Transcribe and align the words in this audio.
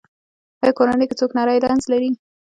ایا 0.63 0.71
کورنۍ 0.77 1.05
کې 1.09 1.15
څوک 1.19 1.31
نری 1.37 1.59
رنځ 1.65 1.83
لري؟ 1.91 2.09